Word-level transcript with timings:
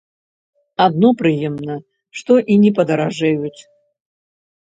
Адно 0.85 1.09
прыемна, 1.19 1.75
што 2.19 2.37
і 2.53 2.57
не 2.63 2.71
падаражэюць. 2.79 3.61